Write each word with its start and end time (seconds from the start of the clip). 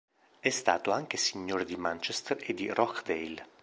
È 0.39 0.49
stato 0.49 0.89
anche 0.89 1.15
signore 1.15 1.63
di 1.63 1.75
Manchester 1.75 2.39
e 2.47 2.55
di 2.55 2.67
Rochdale. 2.73 3.45